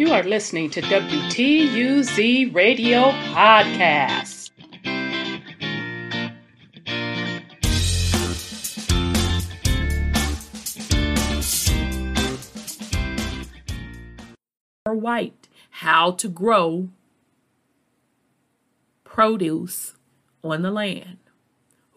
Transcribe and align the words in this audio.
You 0.00 0.12
are 0.14 0.22
listening 0.22 0.70
to 0.70 0.80
WTUZ 0.80 2.54
Radio 2.54 3.10
Podcast. 3.34 4.48
White, 14.86 15.48
how 15.68 16.12
to 16.12 16.28
grow 16.28 16.88
produce 19.04 19.96
on 20.42 20.62
the 20.62 20.70
land. 20.70 21.18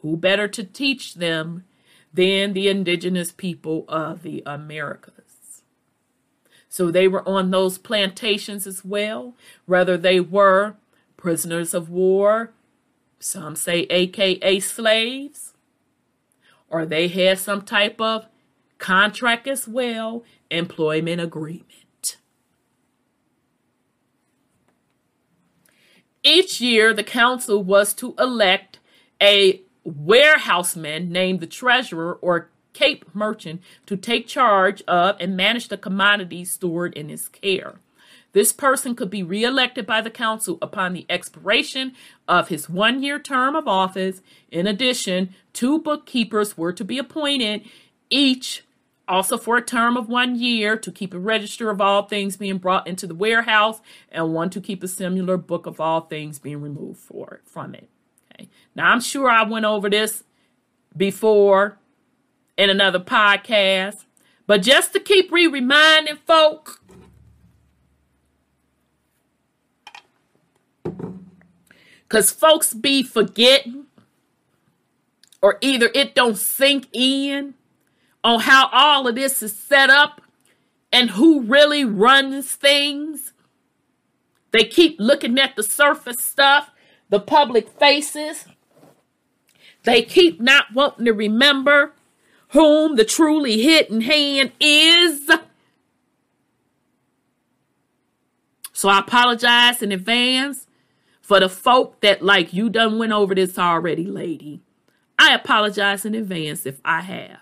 Who 0.02 0.18
better 0.18 0.50
to 0.50 0.66
teach 0.66 1.14
them 1.14 1.64
than 2.14 2.52
the 2.52 2.68
indigenous 2.68 3.32
people 3.32 3.86
of 3.88 4.24
the 4.24 4.44
Americas? 4.46 5.23
So 6.74 6.90
they 6.90 7.08
were 7.08 7.30
on 7.30 7.52
those 7.52 7.78
plantations 7.78 8.66
as 8.66 8.84
well, 8.84 9.36
whether 9.68 9.96
they 9.96 10.20
were 10.20 10.74
prisoners 11.18 11.76
of 11.76 11.88
war, 11.88 12.52
some 13.20 13.56
say 13.56 13.82
AKA 13.92 14.60
slaves, 14.60 15.54
or 16.72 16.88
they 16.88 17.10
had 17.10 17.38
some 17.38 17.62
type 17.62 18.02
of 18.02 18.26
contract 18.80 19.48
as 19.48 19.68
well, 19.68 20.24
employment 20.50 21.22
agreement. 21.22 22.18
Each 26.24 26.60
year, 26.60 26.92
the 26.92 27.04
council 27.04 27.64
was 27.64 27.94
to 27.94 28.16
elect 28.18 28.80
a 29.22 29.62
warehouseman 29.84 31.12
named 31.12 31.40
the 31.40 31.46
treasurer 31.46 32.16
or 32.16 32.50
Cape 32.74 33.06
merchant 33.14 33.62
to 33.86 33.96
take 33.96 34.28
charge 34.28 34.82
of 34.88 35.16
and 35.20 35.38
manage 35.38 35.68
the 35.68 35.78
commodities 35.78 36.52
stored 36.52 36.94
in 36.94 37.10
his 37.10 37.28
care. 37.30 37.76
This 38.34 38.52
person 38.52 38.96
could 38.96 39.12
be 39.12 39.22
reelected 39.22 39.86
by 39.86 40.02
the 40.02 40.10
council 40.10 40.58
upon 40.62 40.94
the 40.94 41.06
expiration 41.08 41.94
of 42.28 42.48
his 42.48 42.68
one 42.68 43.04
year 43.04 43.20
term 43.20 43.56
of 43.56 43.68
office. 43.68 44.22
In 44.52 44.66
addition, 44.66 45.36
two 45.54 45.80
bookkeepers 45.80 46.58
were 46.58 46.74
to 46.74 46.84
be 46.84 46.98
appointed, 46.98 47.64
each 48.10 48.64
also 49.08 49.38
for 49.38 49.58
a 49.58 49.62
term 49.62 49.98
of 49.98 50.10
one 50.10 50.36
year 50.36 50.78
to 50.78 50.92
keep 50.92 51.14
a 51.14 51.20
register 51.20 51.70
of 51.70 51.80
all 51.80 52.04
things 52.04 52.38
being 52.38 52.58
brought 52.58 52.88
into 52.88 53.06
the 53.06 53.14
warehouse, 53.16 53.82
and 54.12 54.34
one 54.34 54.50
to 54.50 54.62
keep 54.62 54.82
a 54.82 54.88
similar 54.88 55.38
book 55.38 55.68
of 55.68 55.80
all 55.80 56.02
things 56.02 56.40
being 56.40 56.62
removed 56.62 57.00
for, 57.00 57.42
from 57.46 57.76
it. 57.76 57.88
Okay. 58.34 58.50
Now, 58.76 58.92
I'm 58.92 59.02
sure 59.02 59.30
I 59.30 59.44
went 59.44 59.66
over 59.66 59.90
this 59.90 60.24
before 60.96 61.78
in 62.58 62.70
another 62.70 63.00
podcast, 63.00 64.06
but 64.46 64.62
just 64.62 64.94
to 64.94 65.00
keep 65.00 65.32
re 65.32 65.48
reminding 65.48 66.18
folk, 66.28 66.82
because 72.04 72.30
folks 72.30 72.74
be 72.74 73.04
forgetting, 73.04 73.86
or 75.42 75.58
either 75.62 75.90
it 75.94 76.16
don't 76.16 76.38
sink 76.38 76.88
in 76.94 77.56
on 78.24 78.42
how 78.42 78.70
all 78.72 79.08
of 79.08 79.16
this 79.16 79.44
is 79.44 79.56
set 79.56 79.90
up 79.90 80.22
and 80.92 81.12
who 81.12 81.42
really 81.42 81.84
runs 81.84 82.54
things. 82.54 83.34
They 84.52 84.64
keep 84.64 84.98
looking 85.00 85.40
at 85.40 85.56
the 85.56 85.64
surface 85.64 86.24
stuff, 86.24 86.70
the 87.10 87.20
public 87.20 87.68
faces. 87.68 88.46
They 89.84 90.04
keep 90.04 90.40
not 90.40 90.66
wanting 90.74 91.06
to 91.06 91.14
remember 91.14 91.94
whom 92.54 92.96
the 92.96 93.04
truly 93.04 93.62
hidden 93.62 94.02
hand 94.02 94.52
is. 94.60 95.30
So 98.72 98.90
I 98.90 99.00
apologize 99.00 99.82
in 99.82 99.92
advance 99.92 100.68
for 101.22 101.40
the 101.40 101.50
folk 101.50 102.00
that 102.02 102.22
like 102.22 102.54
you 102.54 102.70
done 102.70 103.00
went 103.00 103.12
over 103.12 103.34
this 103.34 103.58
already, 103.58 104.06
lady. 104.06 104.62
I 105.18 105.34
apologize 105.34 106.06
in 106.06 106.14
advance 106.14 106.66
if 106.66 106.80
I 106.86 107.02
have 107.02 107.40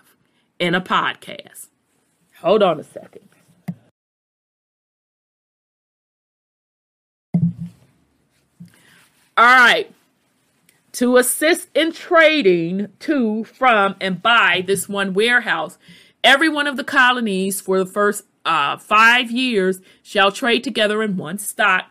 in 0.58 0.74
a 0.74 0.80
podcast. 0.80 1.68
Hold 2.38 2.62
on 2.62 2.80
a 2.80 2.84
second. 2.84 3.28
All 9.36 9.44
right. 9.44 9.92
To 10.92 11.16
assist 11.16 11.68
in 11.74 11.92
trading 11.92 12.88
to, 13.00 13.44
from, 13.44 13.96
and 14.00 14.20
by 14.20 14.62
this 14.66 14.88
one 14.88 15.14
warehouse, 15.14 15.78
every 16.22 16.50
one 16.50 16.66
of 16.66 16.76
the 16.76 16.84
colonies 16.84 17.60
for 17.60 17.78
the 17.78 17.86
first 17.86 18.24
uh, 18.44 18.76
five 18.76 19.30
years 19.30 19.80
shall 20.02 20.30
trade 20.30 20.62
together 20.62 21.02
in 21.02 21.16
one 21.16 21.38
stock. 21.38 21.90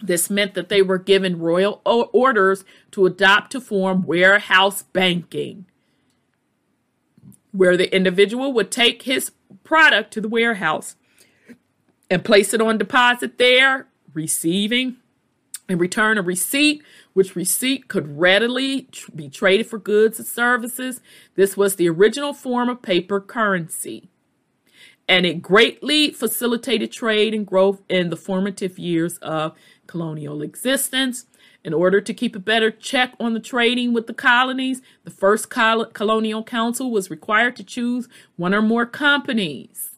This 0.00 0.28
meant 0.28 0.52
that 0.54 0.68
they 0.68 0.82
were 0.82 0.98
given 0.98 1.38
royal 1.38 1.80
orders 1.84 2.64
to 2.90 3.06
adopt 3.06 3.52
to 3.52 3.60
form 3.60 4.02
warehouse 4.02 4.82
banking, 4.82 5.64
where 7.52 7.78
the 7.78 7.94
individual 7.94 8.52
would 8.52 8.70
take 8.70 9.02
his 9.02 9.30
product 9.62 10.12
to 10.12 10.20
the 10.20 10.28
warehouse 10.28 10.96
and 12.10 12.24
place 12.24 12.52
it 12.52 12.60
on 12.60 12.76
deposit 12.76 13.38
there, 13.38 13.86
receiving 14.12 14.96
in 15.68 15.78
return 15.78 16.18
a 16.18 16.22
receipt 16.22 16.82
which 17.14 17.34
receipt 17.34 17.88
could 17.88 18.18
readily 18.18 18.88
be 19.14 19.28
traded 19.28 19.66
for 19.66 19.78
goods 19.78 20.18
and 20.18 20.28
services. 20.28 21.00
This 21.36 21.56
was 21.56 21.76
the 21.76 21.88
original 21.88 22.34
form 22.34 22.68
of 22.68 22.82
paper 22.82 23.20
currency. 23.20 24.10
And 25.08 25.24
it 25.24 25.42
greatly 25.42 26.10
facilitated 26.10 26.92
trade 26.92 27.34
and 27.34 27.46
growth 27.46 27.82
in 27.88 28.10
the 28.10 28.16
formative 28.16 28.78
years 28.78 29.18
of 29.18 29.54
colonial 29.86 30.42
existence. 30.42 31.26
In 31.62 31.72
order 31.72 32.00
to 32.00 32.12
keep 32.12 32.36
a 32.36 32.40
better 32.40 32.70
check 32.70 33.14
on 33.18 33.32
the 33.32 33.40
trading 33.40 33.92
with 33.92 34.06
the 34.06 34.14
colonies, 34.14 34.82
the 35.04 35.10
first 35.10 35.48
col- 35.48 35.86
colonial 35.86 36.42
council 36.42 36.90
was 36.90 37.10
required 37.10 37.56
to 37.56 37.64
choose 37.64 38.08
one 38.36 38.54
or 38.54 38.62
more 38.62 38.86
companies 38.86 39.93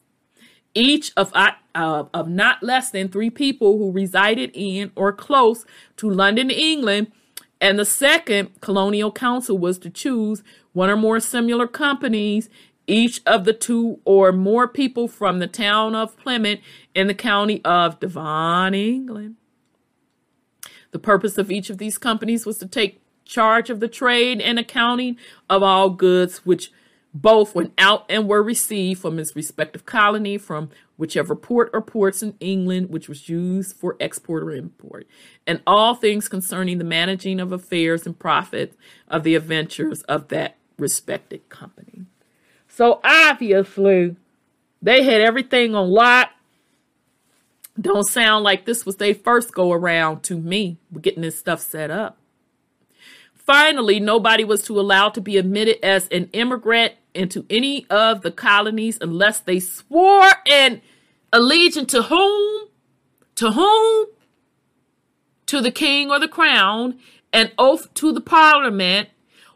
each 0.77 1.11
of, 1.17 1.33
uh, 1.33 2.03
of 2.13 2.29
not 2.29 2.61
less 2.61 2.91
than 2.91 3.09
three 3.09 3.31
people 3.31 3.79
who 3.79 3.91
resided 3.91 4.51
in 4.53 4.91
or 4.95 5.11
close 5.11 5.65
to 5.97 6.09
London, 6.09 6.51
England. 6.51 7.11
And 7.59 7.79
the 7.79 7.85
second 7.85 8.61
colonial 8.61 9.11
council 9.11 9.57
was 9.57 9.79
to 9.79 9.89
choose 9.89 10.43
one 10.73 10.91
or 10.91 10.95
more 10.95 11.19
similar 11.19 11.65
companies, 11.65 12.49
each 12.85 13.21
of 13.25 13.45
the 13.45 13.53
two 13.53 13.99
or 14.05 14.31
more 14.31 14.67
people 14.67 15.07
from 15.07 15.39
the 15.39 15.47
town 15.47 15.95
of 15.95 16.15
Plymouth 16.17 16.59
in 16.93 17.07
the 17.07 17.15
county 17.15 17.59
of 17.65 17.99
Devon, 17.99 18.75
England. 18.75 19.35
The 20.91 20.99
purpose 20.99 21.39
of 21.39 21.51
each 21.51 21.71
of 21.71 21.79
these 21.79 21.97
companies 21.97 22.45
was 22.45 22.59
to 22.59 22.67
take 22.67 23.01
charge 23.25 23.71
of 23.71 23.79
the 23.79 23.87
trade 23.87 24.39
and 24.39 24.59
accounting 24.59 25.17
of 25.49 25.63
all 25.63 25.89
goods 25.89 26.45
which 26.45 26.71
both 27.21 27.55
went 27.55 27.73
out 27.77 28.05
and 28.09 28.27
were 28.27 28.43
received 28.43 29.01
from 29.01 29.17
his 29.17 29.35
respective 29.35 29.85
colony 29.85 30.37
from 30.37 30.69
whichever 30.97 31.35
port 31.35 31.69
or 31.73 31.81
ports 31.81 32.21
in 32.21 32.35
England 32.39 32.89
which 32.89 33.09
was 33.09 33.29
used 33.29 33.75
for 33.75 33.95
export 33.99 34.43
or 34.43 34.51
import, 34.51 35.07
and 35.45 35.61
all 35.65 35.95
things 35.95 36.27
concerning 36.27 36.77
the 36.77 36.83
managing 36.83 37.39
of 37.39 37.51
affairs 37.51 38.05
and 38.05 38.19
profits 38.19 38.75
of 39.07 39.23
the 39.23 39.35
adventures 39.35 40.03
of 40.03 40.27
that 40.27 40.57
respected 40.77 41.47
company. 41.49 42.05
So 42.67 42.99
obviously, 43.03 44.15
they 44.81 45.03
had 45.03 45.21
everything 45.21 45.73
on 45.73 45.89
lock. 45.89 46.29
Don't 47.79 48.07
sound 48.07 48.43
like 48.43 48.65
this 48.65 48.85
was 48.85 48.97
their 48.97 49.15
first 49.15 49.53
go 49.53 49.71
around 49.71 50.23
to 50.23 50.37
me 50.37 50.77
getting 51.01 51.21
this 51.21 51.39
stuff 51.39 51.61
set 51.61 51.89
up. 51.89 52.17
Finally, 53.33 53.99
nobody 53.99 54.43
was 54.43 54.61
to 54.63 54.77
allow 54.77 55.07
to 55.07 55.21
be 55.21 55.37
admitted 55.37 55.77
as 55.81 56.07
an 56.09 56.29
immigrant 56.33 56.93
into 57.17 57.45
any 57.49 57.85
of 57.89 58.21
the 58.21 58.31
colonies 58.31 58.97
unless 59.01 59.39
they 59.39 59.59
swore 59.59 60.29
an 60.49 60.81
allegiance 61.33 61.91
to 61.91 62.03
whom? 62.03 62.69
To 63.35 63.51
whom? 63.51 64.07
To 65.47 65.61
the 65.61 65.71
king 65.71 66.11
or 66.11 66.19
the 66.19 66.27
crown, 66.27 66.99
an 67.33 67.51
oath 67.57 67.93
to 67.95 68.11
the 68.11 68.21
parliament, 68.21 69.09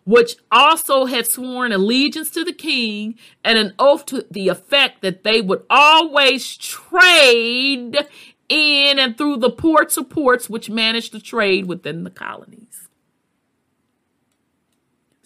which 0.06 0.36
also 0.52 1.06
had 1.06 1.28
sworn 1.28 1.72
allegiance 1.72 2.30
to 2.32 2.44
the 2.44 2.54
king, 2.54 3.16
and 3.44 3.58
an 3.58 3.74
oath 3.78 4.06
to 4.08 4.26
the 4.32 4.48
effect 4.48 5.02
that 5.02 5.24
they 5.24 5.42
would 5.42 5.64
always 5.70 6.58
trade 6.58 8.08
in 8.50 9.00
and 9.00 9.18
through 9.18 9.38
the 9.38 9.50
ports 9.50 9.98
or 9.98 10.04
ports 10.04 10.50
which 10.50 10.70
managed 10.70 11.14
the 11.14 11.20
trade 11.20 11.66
within 11.68 12.04
the 12.04 12.10
colonies. 12.10 12.90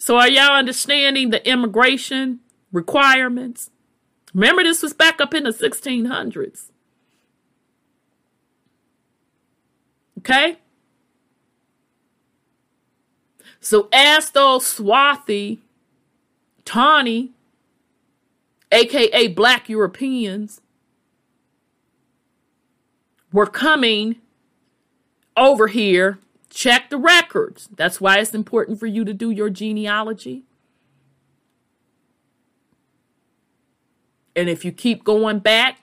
So 0.06 0.18
are 0.18 0.28
y'all 0.28 0.56
understanding 0.56 1.30
the 1.30 1.44
immigration 1.50 2.38
requirements? 2.70 3.72
Remember, 4.32 4.62
this 4.62 4.80
was 4.80 4.92
back 4.92 5.20
up 5.20 5.34
in 5.34 5.42
the 5.42 5.50
1600s. 5.50 6.70
Okay? 10.18 10.58
So 13.58 13.88
as 13.92 14.30
those 14.30 14.64
swarthy, 14.64 15.62
tawny, 16.64 17.32
aka 18.70 19.26
black 19.26 19.68
Europeans, 19.68 20.60
were 23.32 23.48
coming 23.48 24.20
over 25.36 25.66
here, 25.66 26.20
check 26.56 26.88
the 26.88 26.96
records. 26.96 27.68
That's 27.76 28.00
why 28.00 28.18
it's 28.18 28.34
important 28.34 28.80
for 28.80 28.86
you 28.86 29.04
to 29.04 29.12
do 29.12 29.30
your 29.30 29.50
genealogy. 29.50 30.44
And 34.34 34.48
if 34.48 34.64
you 34.64 34.72
keep 34.72 35.04
going 35.04 35.40
back, 35.40 35.80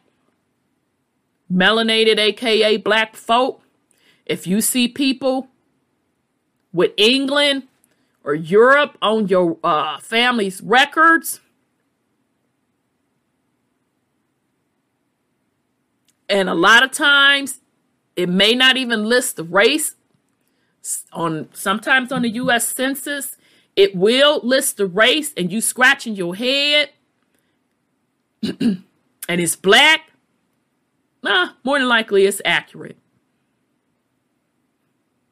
melanated, 1.51 2.17
aka 2.17 2.77
black 2.77 3.15
folk, 3.15 3.61
if 4.25 4.47
you 4.47 4.61
see 4.61 4.87
people 4.87 5.47
with 6.71 6.91
England 6.97 7.67
or 8.23 8.33
Europe 8.33 8.97
on 8.99 9.27
your 9.27 9.59
uh, 9.63 9.99
family's 9.99 10.59
records, 10.61 11.39
and 16.27 16.49
a 16.49 16.55
lot 16.55 16.83
of 16.83 16.91
times 16.91 17.59
it 18.15 18.27
may 18.27 18.55
not 18.55 18.75
even 18.75 19.03
list 19.03 19.35
the 19.35 19.43
race 19.43 19.95
on 21.11 21.49
sometimes 21.53 22.11
on 22.11 22.21
the 22.21 22.29
US 22.29 22.67
census 22.67 23.37
it 23.75 23.95
will 23.95 24.39
list 24.43 24.77
the 24.77 24.85
race 24.85 25.33
and 25.35 25.51
you 25.51 25.61
scratching 25.61 26.15
your 26.15 26.35
head. 26.35 26.89
And 29.29 29.39
it's 29.39 29.55
black? 29.55 30.11
Nah 31.23 31.51
more 31.63 31.79
than 31.79 31.87
likely 31.87 32.25
it's 32.25 32.41
accurate. 32.43 32.97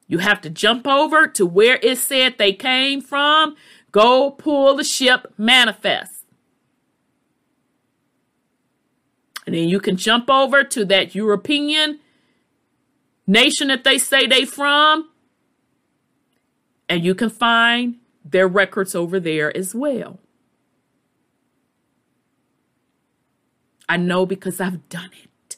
You 0.07 0.19
have 0.19 0.39
to 0.41 0.49
jump 0.49 0.87
over 0.87 1.27
to 1.27 1.45
where 1.45 1.77
it 1.83 1.97
said 1.97 2.37
they 2.37 2.53
came 2.53 3.01
from. 3.01 3.55
Go 3.91 4.31
pull 4.31 4.75
the 4.75 4.85
ship 4.85 5.33
manifest. 5.37 6.25
And 9.45 9.55
then 9.55 9.67
you 9.67 9.81
can 9.81 9.97
jump 9.97 10.29
over 10.29 10.63
to 10.63 10.85
that 10.85 11.13
european 11.13 11.99
nation 13.27 13.67
that 13.67 13.83
they 13.83 13.97
say 13.97 14.25
they 14.25 14.45
from 14.45 15.09
and 16.91 17.05
you 17.05 17.15
can 17.15 17.29
find 17.29 17.95
their 18.25 18.49
records 18.49 18.95
over 18.95 19.17
there 19.17 19.55
as 19.55 19.73
well. 19.73 20.19
I 23.87 23.95
know 23.95 24.25
because 24.25 24.59
I've 24.59 24.89
done 24.89 25.09
it. 25.23 25.55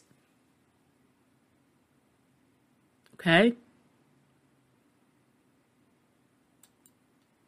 Okay? 3.15 3.53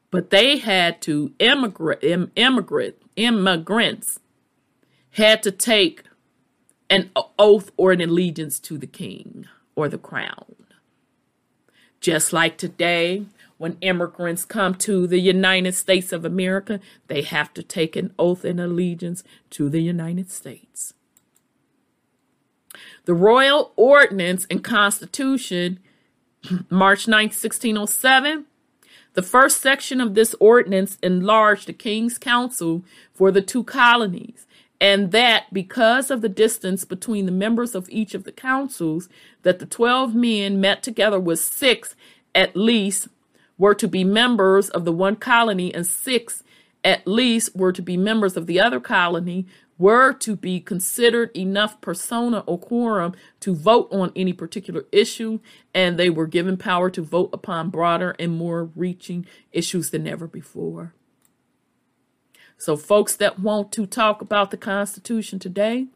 But 0.10 0.32
they 0.32 0.58
had 0.58 1.00
to 1.04 1.34
immigrate, 1.38 2.00
immigrant, 2.36 2.96
immigrants 3.16 4.20
had 5.12 5.44
to 5.44 5.52
take 5.52 6.02
an 6.90 7.12
oath 7.38 7.70
or 7.78 7.92
an 7.92 8.02
allegiance 8.02 8.60
to 8.62 8.80
the 8.80 8.88
king 8.88 9.46
or 9.76 9.88
the 9.90 10.00
crown. 10.00 10.56
Just 12.00 12.34
like 12.34 12.58
today, 12.58 13.26
when 13.58 13.78
immigrants 13.82 14.46
come 14.46 14.76
to 14.76 15.08
the 15.08 15.20
United 15.20 15.74
States 15.74 16.12
of 16.12 16.26
America, 16.26 16.80
they 17.08 17.22
have 17.22 17.54
to 17.54 17.64
take 17.64 17.96
an 17.96 18.14
oath 18.20 18.44
and 18.44 18.60
allegiance 18.60 19.24
to 19.52 19.70
the 19.70 19.82
United 19.82 20.30
States. 20.32 20.94
The 23.06 23.14
Royal 23.14 23.72
Ordinance 23.76 24.46
and 24.50 24.64
Constitution, 24.64 25.80
March 26.70 27.08
9, 27.08 27.26
1607, 27.26 28.46
the 29.14 29.24
first 29.24 29.62
section 29.62 30.02
of 30.02 30.14
this 30.14 30.36
ordinance 30.42 30.98
enlarged 31.02 31.68
the 31.68 31.74
King's 31.74 32.18
Council 32.18 32.84
for 33.14 33.32
the 33.32 33.42
two 33.42 33.64
colonies 33.64 34.46
and 34.82 35.12
that 35.12 35.54
because 35.54 36.12
of 36.12 36.22
the 36.22 36.30
distance 36.30 36.84
between 36.84 37.26
the 37.26 37.32
members 37.32 37.76
of 37.76 37.90
each 37.90 38.14
of 38.14 38.26
the 38.26 38.32
councils 38.32 39.08
that 39.44 39.60
the 39.60 39.66
12 39.66 40.14
men 40.14 40.60
met 40.60 40.84
together 40.84 41.20
with 41.20 41.40
six 41.40 41.96
at 42.34 42.56
least 42.56 43.08
were 43.58 43.76
to 43.76 43.88
be 43.88 44.04
members 44.04 44.70
of 44.70 44.86
the 44.86 44.92
one 44.92 45.16
colony 45.16 45.74
and 45.74 45.88
six 45.88 46.44
at 46.84 47.08
least 47.08 47.56
were 47.56 47.72
to 47.72 47.82
be 47.82 47.98
members 47.98 48.38
of 48.38 48.48
the 48.48 48.60
other 48.60 48.80
colony 48.80 49.46
were 49.78 50.14
to 50.14 50.36
be 50.36 50.60
considered 50.62 51.30
enough 51.36 51.82
persona 51.82 52.40
or 52.46 52.58
quorum 52.58 53.14
to 53.40 53.54
vote 53.54 53.88
on 53.92 54.12
any 54.16 54.32
particular 54.32 54.86
issue 54.92 55.40
and 55.74 55.98
they 55.98 56.10
were 56.10 56.28
given 56.28 56.56
power 56.58 56.90
to 56.90 57.02
vote 57.02 57.30
upon 57.34 57.70
broader 57.70 58.16
and 58.20 58.38
more 58.38 58.70
reaching 58.76 59.26
issues 59.52 59.90
than 59.90 60.08
ever 60.08 60.28
before 60.28 60.94
so, 62.58 62.78
folks 62.78 63.16
that 63.18 63.40
want 63.40 63.72
to 63.74 63.86
talk 63.86 64.22
about 64.22 64.52
the 64.52 64.58
Constitution 64.58 65.40
today, 65.40 65.88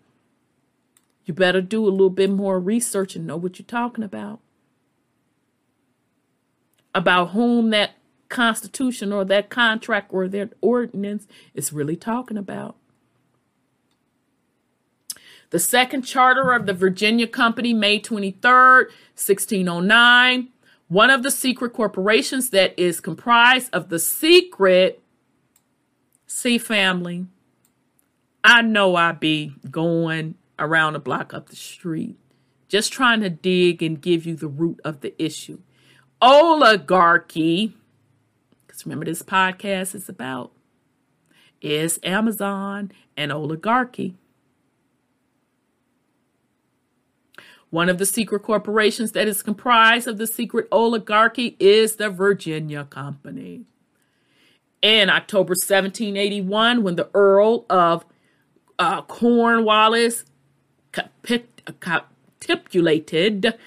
you 1.25 1.33
better 1.33 1.61
do 1.61 1.85
a 1.85 1.89
little 1.89 2.09
bit 2.09 2.29
more 2.29 2.59
research 2.59 3.15
and 3.15 3.25
know 3.25 3.37
what 3.37 3.59
you're 3.59 3.65
talking 3.65 4.03
about. 4.03 4.39
About 6.93 7.31
whom 7.31 7.69
that 7.69 7.91
Constitution 8.29 9.11
or 9.11 9.25
that 9.25 9.49
contract 9.49 10.13
or 10.13 10.27
that 10.27 10.53
ordinance 10.61 11.27
is 11.53 11.73
really 11.73 11.95
talking 11.95 12.37
about. 12.37 12.75
The 15.49 15.59
second 15.59 16.03
charter 16.03 16.51
of 16.51 16.67
the 16.67 16.73
Virginia 16.73 17.27
Company, 17.27 17.73
May 17.73 17.99
23rd, 17.99 18.85
1609, 19.15 20.49
one 20.87 21.09
of 21.09 21.23
the 21.23 21.31
secret 21.31 21.73
corporations 21.73 22.51
that 22.51 22.77
is 22.79 22.99
comprised 22.99 23.73
of 23.73 23.89
the 23.89 23.99
secret 23.99 25.01
C 26.27 26.59
family, 26.59 27.25
I 28.43 28.61
know 28.61 28.95
I'd 28.95 29.19
be 29.19 29.55
going 29.69 30.35
around 30.59 30.93
the 30.93 30.99
block 30.99 31.33
up 31.33 31.49
the 31.49 31.55
street, 31.55 32.15
just 32.67 32.93
trying 32.93 33.21
to 33.21 33.29
dig 33.29 33.81
and 33.81 33.99
give 33.99 34.27
you 34.27 34.35
the 34.35 34.47
root 34.47 34.79
of 34.83 35.01
the 35.01 35.19
issue. 35.21 35.59
Oligarchy, 36.21 37.73
because 38.65 38.85
remember 38.85 39.05
this 39.05 39.23
podcast 39.23 39.95
is 39.95 40.09
about, 40.09 40.51
is 41.61 41.99
Amazon 42.03 42.91
and 43.15 43.31
oligarchy. 43.31 44.15
One 47.69 47.87
of 47.87 47.99
the 47.99 48.05
secret 48.05 48.41
corporations 48.41 49.13
that 49.13 49.27
is 49.27 49.43
comprised 49.43 50.07
of 50.07 50.17
the 50.17 50.27
secret 50.27 50.67
oligarchy 50.71 51.55
is 51.59 51.97
the 51.97 52.09
Virginia 52.09 52.85
Company. 52.85 53.65
In 54.81 55.09
October 55.09 55.51
1781 55.51 56.83
when 56.83 56.95
the 56.95 57.09
Earl 57.13 57.65
of 57.69 58.05
uh, 58.77 59.01
Cornwallis 59.03 60.25
capitulated 60.91 63.57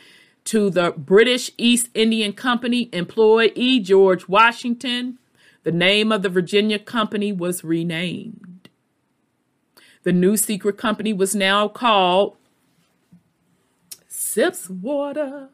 to 0.44 0.70
the 0.70 0.92
British 0.92 1.50
East 1.56 1.88
Indian 1.94 2.32
Company 2.32 2.88
employee 2.92 3.80
George 3.80 4.28
Washington. 4.28 5.18
The 5.64 5.72
name 5.72 6.10
of 6.10 6.22
the 6.22 6.28
Virginia 6.28 6.78
Company 6.78 7.32
was 7.32 7.62
renamed. 7.62 8.68
The 10.02 10.12
new 10.12 10.36
secret 10.36 10.76
company 10.76 11.12
was 11.12 11.34
now 11.34 11.68
called 11.68 12.36
Sips 14.08 14.68
Water. 14.68 15.48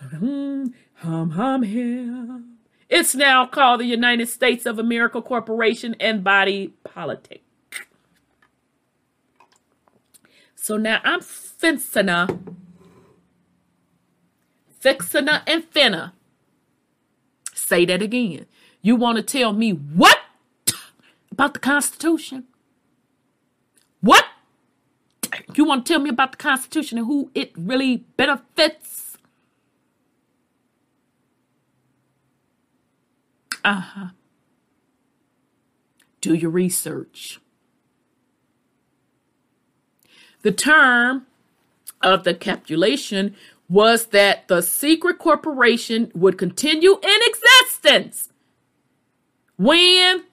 Hum, 0.00 0.74
hum, 0.96 1.30
hum, 1.30 1.62
hum. 1.62 2.58
It's 2.90 3.14
now 3.14 3.46
called 3.46 3.80
the 3.80 3.86
United 3.86 4.28
States 4.28 4.66
of 4.66 4.78
America 4.78 5.22
Corporation 5.22 5.94
and 6.00 6.24
Body 6.24 6.74
Politic. 6.82 7.42
So 10.56 10.76
now 10.76 11.00
I'm 11.04 11.20
Finsina, 11.20 12.38
Fixina, 14.82 15.42
and 15.46 15.70
Finna. 15.70 16.12
Say 17.54 17.84
that 17.84 18.02
again. 18.02 18.46
You 18.82 18.96
want 18.96 19.16
to 19.16 19.22
tell 19.22 19.52
me 19.52 19.72
what 19.72 20.18
about 21.30 21.54
the 21.54 21.60
Constitution? 21.60 22.44
What? 24.00 24.24
You 25.54 25.64
want 25.64 25.86
to 25.86 25.92
tell 25.92 26.00
me 26.00 26.10
about 26.10 26.32
the 26.32 26.38
Constitution 26.38 26.98
and 26.98 27.06
who 27.06 27.30
it 27.34 27.52
really 27.56 27.98
benefits? 28.16 29.18
Uh 33.64 33.80
huh. 33.80 34.06
Do 36.20 36.34
your 36.34 36.50
research. 36.50 37.40
The 40.42 40.52
term 40.52 41.26
of 42.02 42.24
the 42.24 42.34
capitulation 42.34 43.36
was 43.70 44.06
that 44.06 44.48
the 44.48 44.60
secret 44.60 45.16
corporation 45.18 46.10
would 46.12 46.36
continue 46.36 46.98
in 47.00 47.20
existence. 47.22 48.28
When? 49.56 50.24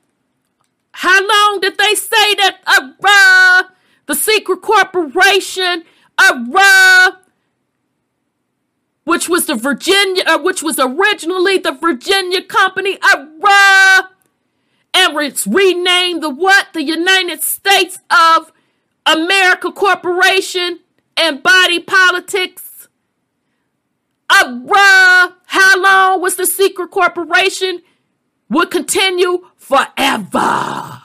How 0.92 1.20
long 1.20 1.60
did 1.62 1.78
they 1.78 1.94
say 1.94 2.34
that 2.34 2.58
uh, 2.66 3.64
the 4.08 4.16
secret 4.16 4.64
corporation 4.64 5.84
uh, 6.18 7.12
which 9.04 9.30
was 9.30 9.46
the 9.46 9.54
Virginia, 9.54 10.24
uh, 10.26 10.40
which 10.40 10.64
was 10.64 10.80
originally 10.80 11.60
the 11.60 11.74
Virginia 11.74 12.42
Company 12.42 12.98
Raw, 13.40 14.00
and 14.96 15.16
it's 15.20 15.46
renamed 15.46 16.24
the 16.24 16.30
what? 16.32 16.74
The 16.74 16.84
United 16.84 17.44
States 17.44 18.00
of 18.10 18.52
America 19.06 19.72
Corporation 19.72 20.80
and 21.16 21.44
Body 21.44 21.80
Politics. 21.80 22.67
Uh, 24.30 25.30
how 25.46 25.82
long 25.82 26.22
was 26.22 26.36
the 26.36 26.46
secret 26.46 26.92
corporation? 26.92 27.82
Would 28.50 28.72
continue 28.72 29.48
forever. 29.56 31.02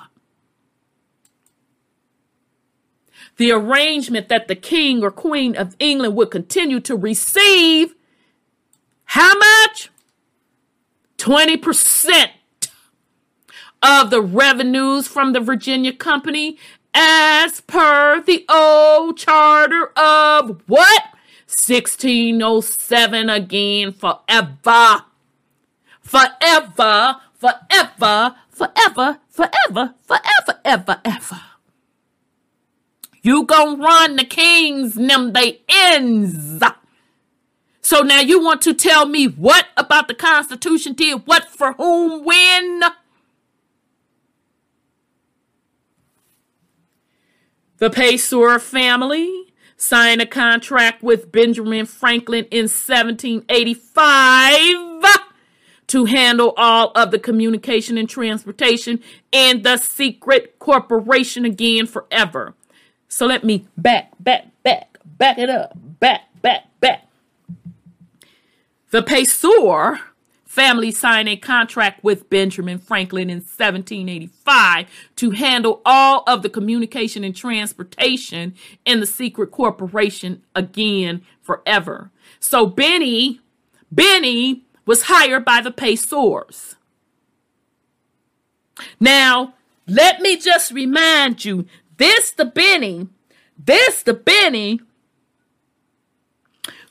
The 3.36 3.50
arrangement 3.50 4.28
that 4.28 4.46
the 4.46 4.54
king 4.54 5.02
or 5.02 5.10
queen 5.10 5.56
of 5.56 5.74
England 5.80 6.14
would 6.14 6.30
continue 6.30 6.78
to 6.80 6.94
receive 6.94 7.94
how 9.06 9.36
much? 9.36 9.90
20% 11.18 12.28
of 13.82 14.10
the 14.10 14.22
revenues 14.22 15.06
from 15.06 15.32
the 15.32 15.40
Virginia 15.40 15.92
Company 15.92 16.56
as 16.94 17.60
per 17.62 18.22
the 18.22 18.44
old 18.48 19.18
charter 19.18 19.92
of 19.96 20.62
what? 20.66 21.02
1607 21.54 23.30
again 23.30 23.92
forever. 23.92 25.04
Forever, 26.00 27.16
forever, 27.34 28.34
forever, 28.50 29.18
forever, 29.28 29.94
forever, 30.02 30.60
ever, 30.64 31.00
ever. 31.04 31.40
You 33.22 33.44
gonna 33.44 33.82
run 33.82 34.16
the 34.16 34.24
kings, 34.24 34.94
them 34.94 35.32
they 35.32 35.60
ends. 35.68 36.62
So 37.82 38.00
now 38.00 38.20
you 38.20 38.42
want 38.42 38.62
to 38.62 38.74
tell 38.74 39.06
me 39.06 39.26
what 39.26 39.66
about 39.76 40.08
the 40.08 40.14
Constitution 40.14 40.94
did 40.94 41.26
what 41.26 41.44
for 41.48 41.74
whom 41.74 42.24
when? 42.24 42.80
The 47.78 47.90
Paysor 47.90 48.60
family 48.60 49.41
signed 49.82 50.22
a 50.22 50.26
contract 50.26 51.02
with 51.02 51.32
Benjamin 51.32 51.86
Franklin 51.86 52.44
in 52.52 52.68
1785 52.68 55.32
to 55.88 56.04
handle 56.04 56.54
all 56.56 56.92
of 56.94 57.10
the 57.10 57.18
communication 57.18 57.98
and 57.98 58.08
transportation 58.08 59.00
in 59.32 59.62
the 59.62 59.76
secret 59.76 60.56
corporation 60.60 61.44
again 61.44 61.88
forever. 61.88 62.54
So 63.08 63.26
let 63.26 63.42
me 63.42 63.66
back, 63.76 64.12
back, 64.20 64.50
back, 64.62 64.98
back 65.04 65.38
it 65.38 65.50
up, 65.50 65.72
back, 65.74 66.32
back, 66.40 66.66
back. 66.78 67.08
The 68.90 69.02
Paysor 69.02 69.98
family 70.52 70.90
signed 70.90 71.30
a 71.30 71.36
contract 71.36 72.04
with 72.04 72.28
Benjamin 72.28 72.76
Franklin 72.76 73.30
in 73.30 73.38
1785 73.38 74.86
to 75.16 75.30
handle 75.30 75.80
all 75.86 76.24
of 76.26 76.42
the 76.42 76.50
communication 76.50 77.24
and 77.24 77.34
transportation 77.34 78.54
in 78.84 79.00
the 79.00 79.06
secret 79.06 79.50
corporation 79.50 80.42
again 80.54 81.22
forever. 81.40 82.10
So 82.38 82.66
Benny, 82.66 83.40
Benny 83.90 84.66
was 84.84 85.04
hired 85.04 85.42
by 85.42 85.62
the 85.62 85.72
Paysors. 85.72 86.74
Now, 89.00 89.54
let 89.86 90.20
me 90.20 90.36
just 90.36 90.70
remind 90.70 91.46
you, 91.46 91.64
this 91.96 92.30
the 92.30 92.44
Benny, 92.44 93.08
this 93.56 94.02
the 94.02 94.12
Benny 94.12 94.80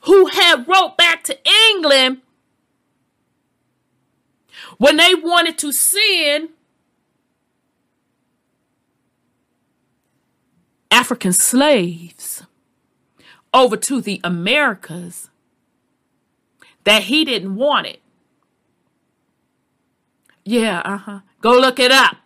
who 0.00 0.26
had 0.26 0.66
wrote 0.66 0.96
back 0.96 1.22
to 1.22 1.38
England 1.70 2.22
when 4.78 4.96
they 4.96 5.14
wanted 5.14 5.58
to 5.58 5.72
send 5.72 6.50
African 10.90 11.32
slaves 11.32 12.44
over 13.54 13.76
to 13.76 14.00
the 14.00 14.20
Americas 14.22 15.30
that 16.84 17.04
he 17.04 17.24
didn't 17.24 17.56
want 17.56 17.86
it. 17.86 18.00
Yeah, 20.44 20.80
uh-huh. 20.84 21.20
Go 21.40 21.52
look 21.58 21.78
it 21.78 21.92
up. 21.92 22.16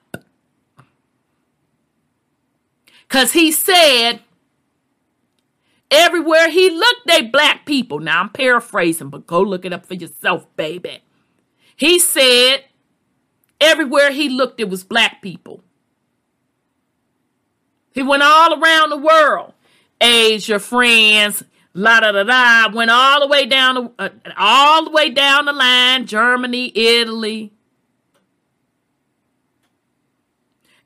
Cause 3.09 3.33
he 3.33 3.53
said 3.53 4.21
everywhere 5.91 6.51
he 6.51 6.71
looked, 6.71 7.07
they 7.07 7.23
black 7.23 7.65
people. 7.65 8.01
Now 8.01 8.21
I'm 8.21 8.31
paraphrasing, 8.31 9.11
but 9.11 9.27
go 9.27 9.41
look 9.41 9.65
it 9.65 9.73
up 9.73 9.87
for 9.87 9.95
yourself, 9.95 10.45
baby. 10.57 11.03
He 11.77 11.99
said 11.99 12.65
everywhere 13.61 14.11
he 14.11 14.29
looked, 14.29 14.61
it 14.61 14.69
was 14.69 14.83
black 14.83 15.23
people. 15.23 15.63
He 17.93 18.03
went 18.03 18.23
all 18.23 18.63
around 18.63 18.91
the 18.91 18.99
world. 18.99 19.53
Asia, 20.01 20.59
France, 20.59 21.43
la 21.73 22.01
da 22.01 22.13
da 22.13 22.25
da, 22.25 22.75
went 22.75 22.91
all 22.91 23.21
the 23.21 23.27
way 23.27 23.47
down 23.47 23.75
the, 23.75 23.91
uh, 23.99 24.09
all 24.37 24.85
the 24.85 24.91
way 24.91 25.09
down 25.11 25.47
the 25.47 25.53
line, 25.53 26.07
Germany, 26.07 26.71
Italy, 26.75 27.53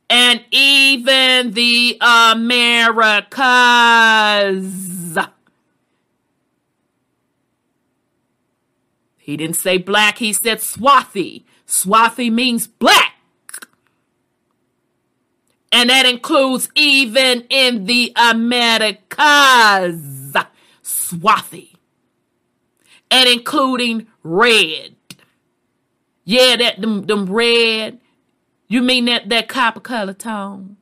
and 0.09 0.44
even 0.50 1.52
the 1.52 1.99
Americas. 2.00 3.30
He 9.31 9.37
didn't 9.37 9.55
say 9.55 9.79
black, 9.79 10.19
he 10.19 10.33
said 10.33 10.59
swathi. 10.59 11.45
Swathi 11.65 12.33
means 12.33 12.67
black. 12.67 13.15
And 15.71 15.89
that 15.89 16.05
includes 16.05 16.69
even 16.75 17.43
in 17.49 17.85
the 17.85 18.13
Americas. 18.17 19.15
Swathi. 20.83 21.77
And 23.09 23.29
including 23.29 24.09
red. 24.25 24.97
Yeah, 26.25 26.57
that 26.57 26.81
them, 26.81 27.07
them 27.07 27.27
red. 27.27 28.01
You 28.67 28.83
mean 28.83 29.05
that, 29.05 29.29
that 29.29 29.47
copper 29.47 29.79
color 29.79 30.15
tone? 30.15 30.77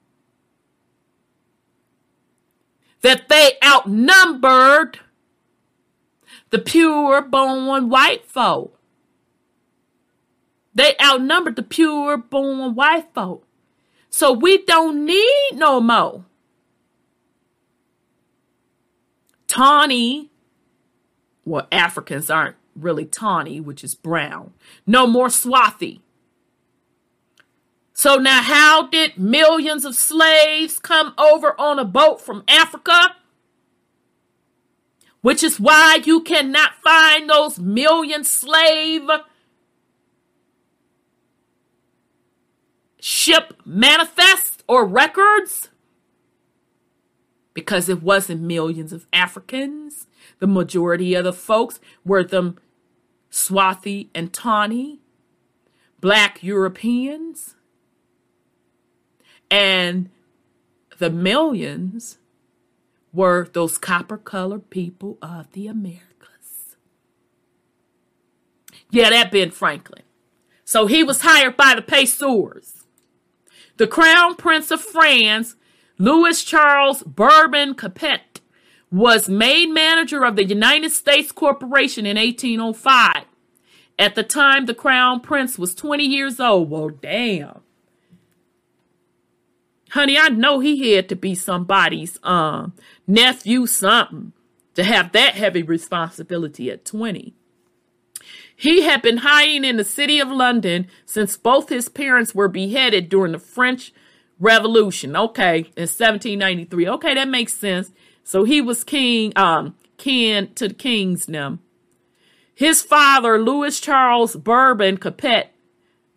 That 3.02 3.28
they 3.28 3.58
outnumbered 3.62 5.00
the 6.50 6.58
pure 6.58 7.22
born 7.22 7.88
white 7.88 8.24
folk. 8.24 8.78
They 10.74 10.94
outnumbered 11.02 11.56
the 11.56 11.62
pure 11.62 12.16
born 12.16 12.74
white 12.74 13.12
folk. 13.14 13.44
So 14.10 14.32
we 14.32 14.64
don't 14.64 15.04
need 15.04 15.50
no 15.54 15.80
more. 15.80 16.24
Tawny, 19.46 20.30
well, 21.44 21.66
Africans 21.72 22.30
aren't 22.30 22.56
really 22.76 23.04
tawny, 23.04 23.60
which 23.60 23.82
is 23.82 23.94
brown. 23.94 24.52
No 24.86 25.06
more 25.06 25.28
swathi. 25.28 26.00
So 27.92 28.16
now, 28.16 28.42
how 28.42 28.86
did 28.86 29.18
millions 29.18 29.84
of 29.84 29.96
slaves 29.96 30.78
come 30.78 31.14
over 31.18 31.60
on 31.60 31.80
a 31.80 31.84
boat 31.84 32.20
from 32.20 32.44
Africa? 32.46 33.16
Which 35.20 35.42
is 35.42 35.58
why 35.58 36.00
you 36.04 36.20
cannot 36.20 36.74
find 36.82 37.28
those 37.28 37.58
million 37.58 38.24
slave 38.24 39.08
ship 43.00 43.54
manifests 43.64 44.62
or 44.68 44.84
records 44.86 45.68
because 47.54 47.88
it 47.88 48.02
wasn't 48.02 48.40
millions 48.40 48.92
of 48.92 49.06
Africans. 49.12 50.06
The 50.38 50.46
majority 50.46 51.14
of 51.14 51.24
the 51.24 51.32
folks 51.32 51.80
were 52.04 52.22
them 52.22 52.56
Swathi 53.32 54.08
and 54.14 54.32
Tawny, 54.32 55.00
black 56.00 56.42
Europeans, 56.42 57.56
and 59.50 60.10
the 60.98 61.10
millions 61.10 62.17
were 63.12 63.48
those 63.52 63.78
copper 63.78 64.18
colored 64.18 64.70
people 64.70 65.18
of 65.22 65.50
the 65.52 65.66
Americas. 65.66 66.76
Yeah, 68.90 69.10
that 69.10 69.30
Ben 69.30 69.50
Franklin. 69.50 70.02
So 70.64 70.86
he 70.86 71.02
was 71.02 71.22
hired 71.22 71.56
by 71.56 71.74
the 71.74 71.82
Paysors. 71.82 72.84
The 73.76 73.86
Crown 73.86 74.34
Prince 74.34 74.70
of 74.70 74.80
France, 74.80 75.56
Louis 75.98 76.42
Charles 76.42 77.02
Bourbon 77.02 77.74
Capet, 77.74 78.40
was 78.90 79.28
made 79.28 79.66
manager 79.66 80.24
of 80.24 80.36
the 80.36 80.44
United 80.44 80.90
States 80.90 81.32
Corporation 81.32 82.06
in 82.06 82.16
1805. 82.16 83.24
At 83.98 84.14
the 84.14 84.22
time, 84.22 84.66
the 84.66 84.74
Crown 84.74 85.20
Prince 85.20 85.58
was 85.58 85.74
20 85.74 86.04
years 86.04 86.40
old. 86.40 86.70
Well, 86.70 86.88
damn. 86.88 87.60
Honey, 89.90 90.18
I 90.18 90.28
know 90.28 90.60
he 90.60 90.92
had 90.92 91.08
to 91.08 91.16
be 91.16 91.34
somebody's 91.34 92.18
um 92.22 92.72
nephew 93.06 93.66
something 93.66 94.32
to 94.74 94.84
have 94.84 95.12
that 95.12 95.34
heavy 95.34 95.62
responsibility 95.62 96.70
at 96.70 96.84
20. 96.84 97.34
He 98.54 98.82
had 98.82 99.02
been 99.02 99.18
hiding 99.18 99.64
in 99.64 99.76
the 99.76 99.84
city 99.84 100.18
of 100.18 100.28
London 100.28 100.88
since 101.06 101.36
both 101.36 101.68
his 101.68 101.88
parents 101.88 102.34
were 102.34 102.48
beheaded 102.48 103.08
during 103.08 103.32
the 103.32 103.38
French 103.38 103.92
Revolution. 104.40 105.16
Okay, 105.16 105.58
in 105.76 105.86
1793. 105.88 106.88
Okay, 106.88 107.14
that 107.14 107.28
makes 107.28 107.54
sense. 107.54 107.92
So 108.24 108.44
he 108.44 108.60
was 108.60 108.84
king, 108.84 109.32
um, 109.36 109.74
kin 109.96 110.52
to 110.54 110.68
the 110.68 110.74
kings 110.74 111.28
now. 111.28 111.58
His 112.54 112.82
father, 112.82 113.40
Louis 113.40 113.78
Charles 113.78 114.34
Bourbon 114.34 114.98
Capet. 114.98 115.50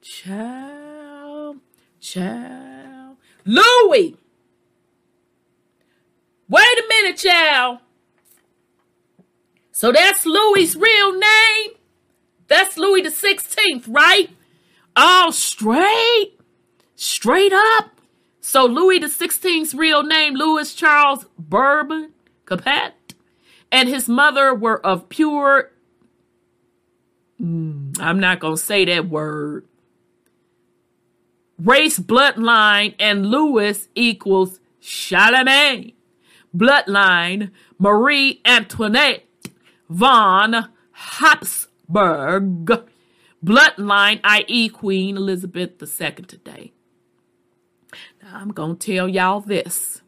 Child, 0.02 1.58
child. 2.00 2.71
Louis! 3.46 4.16
Wait 6.48 6.62
a 6.64 6.84
minute, 6.90 7.18
child. 7.18 7.80
So 9.72 9.92
that's 9.92 10.26
Louis's 10.26 10.76
real 10.76 11.14
name? 11.14 11.72
That's 12.48 12.78
Louis 12.78 13.02
the 13.02 13.10
16th, 13.10 13.86
right? 13.88 14.30
Oh, 14.96 15.32
straight. 15.32 16.34
Straight 16.96 17.54
up. 17.54 18.02
So 18.42 18.66
Louis 18.66 19.00
the 19.00 19.08
16th's 19.08 19.74
real 19.74 20.04
name, 20.04 20.34
Louis 20.34 20.74
Charles 20.74 21.26
Bourbon 21.40 22.12
Capet, 22.46 22.92
and 23.72 23.88
his 23.88 24.10
mother 24.10 24.54
were 24.54 24.86
of 24.86 25.08
pure 25.10 25.72
mm, 27.42 28.00
I'm 28.00 28.20
not 28.20 28.40
going 28.40 28.56
to 28.56 28.62
say 28.62 28.86
that 28.86 29.08
word. 29.10 29.66
Race 31.64 32.00
bloodline 32.00 32.96
and 32.98 33.28
Louis 33.28 33.88
equals 33.94 34.60
Charlemagne. 34.80 35.92
Bloodline 36.58 37.52
Marie 37.78 38.42
Antoinette 38.48 39.28
von 39.88 40.70
Habsburg. 40.92 42.90
Bloodline, 43.46 44.20
i.e., 44.24 44.70
Queen 44.70 45.18
Elizabeth 45.18 45.80
II 45.82 46.12
today. 46.26 46.74
Now, 48.24 48.38
I'm 48.38 48.52
going 48.52 48.78
to 48.78 48.96
tell 48.96 49.08
y'all 49.08 49.42
this. 49.42 50.02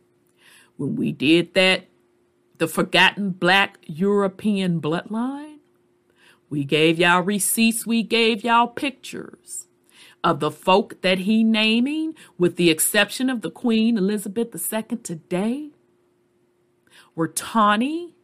When 0.77 0.95
we 0.95 1.11
did 1.11 1.53
that, 1.53 1.85
the 2.57 2.67
forgotten 2.67 3.29
black 3.29 3.77
European 3.85 4.81
bloodline, 4.81 5.57
we 6.49 6.63
gave 6.63 6.97
y'all 6.97 7.21
receipts, 7.21 7.85
we 7.85 8.01
gave 8.01 8.43
y'all 8.43 8.67
pictures 8.67 9.62
of 10.23 10.39
the 10.39 10.51
folk 10.51 11.01
that 11.01 11.19
he 11.19 11.43
naming, 11.43 12.15
with 12.37 12.55
the 12.55 12.69
exception 12.69 13.29
of 13.29 13.41
the 13.41 13.51
Queen 13.51 13.97
Elizabeth 13.97 14.55
II 14.73 14.97
today, 14.97 15.71
were 17.15 17.27
Tawny, 17.27 18.15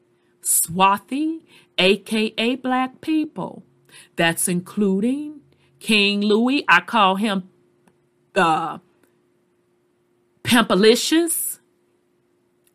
Swathi, 0.42 1.42
aka 1.78 2.56
black 2.56 3.02
people. 3.02 3.64
That's 4.16 4.48
including 4.48 5.42
King 5.80 6.22
Louis. 6.22 6.64
I 6.68 6.82
call 6.82 7.16
him 7.16 7.50
uh, 8.36 8.80
Pimpalicious 10.44 11.60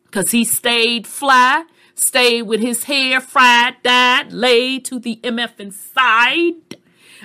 because 0.05 0.31
he 0.31 0.43
stayed 0.43 1.07
fly, 1.07 1.65
stayed 1.95 2.43
with 2.43 2.61
his 2.61 2.83
hair 2.85 3.19
fried, 3.19 3.75
dyed, 3.83 4.31
laid 4.31 4.85
to 4.85 4.99
the 4.99 5.19
MF 5.23 5.59
inside. 5.59 6.77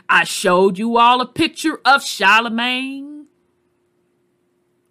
I 0.08 0.24
showed 0.24 0.78
you 0.78 0.96
all 0.96 1.20
a 1.20 1.26
picture 1.26 1.80
of 1.84 2.04
Charlemagne, 2.04 3.26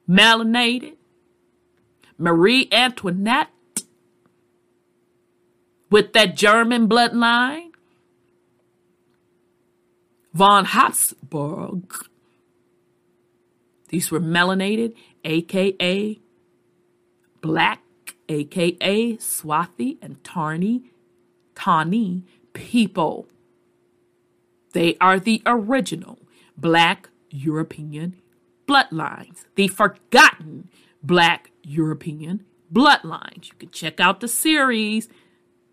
melanated, 0.08 0.96
Marie 2.18 2.68
Antoinette, 2.72 3.50
with 5.89 6.13
that 6.13 6.36
German 6.36 6.88
bloodline, 6.88 7.72
von 10.34 10.66
Habsburg. 10.66 11.94
These 13.89 14.12
were 14.12 14.20
melanated, 14.20 14.94
aka 15.24 16.20
black, 17.42 17.82
aka 18.28 19.18
Swathi 19.18 19.98
and 20.01 20.22
Tarni, 20.24 20.84
Tani 21.56 22.24
people. 22.54 23.28
They 24.73 24.97
are 25.01 25.19
the 25.19 25.41
original 25.45 26.19
black 26.58 27.10
European 27.29 28.15
bloodlines, 28.67 29.45
the 29.55 29.67
forgotten 29.67 30.69
black 31.01 31.51
European 31.63 32.45
bloodlines. 32.71 33.47
You 33.47 33.53
can 33.60 33.71
check 33.71 33.99
out 33.99 34.19
the 34.19 34.27
series 34.27 35.10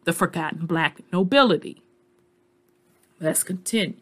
the 0.06 0.12
forgotten 0.12 0.66
black 0.66 1.00
nobility. 1.12 1.82
Let's 3.20 3.42
continue. 3.42 3.96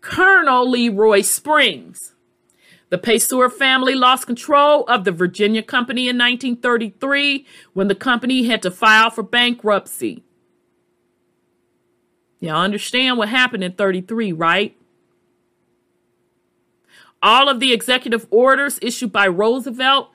Colonel 0.00 0.70
Leroy 0.70 1.20
Springs. 1.20 2.14
The 2.88 2.98
Pessoa 2.98 3.50
family 3.52 3.94
lost 3.94 4.26
control 4.26 4.84
of 4.84 5.04
the 5.04 5.12
Virginia 5.12 5.62
Company 5.62 6.08
in 6.08 6.16
1933 6.16 7.46
when 7.72 7.88
the 7.88 7.94
company 7.94 8.44
had 8.44 8.62
to 8.62 8.70
file 8.70 9.10
for 9.10 9.22
bankruptcy. 9.22 10.24
Y'all 12.40 12.62
understand 12.62 13.18
what 13.18 13.28
happened 13.28 13.62
in 13.62 13.72
33, 13.72 14.32
right? 14.32 14.76
All 17.22 17.48
of 17.50 17.60
the 17.60 17.72
executive 17.72 18.26
orders 18.30 18.78
issued 18.80 19.12
by 19.12 19.28
Roosevelt 19.28 20.10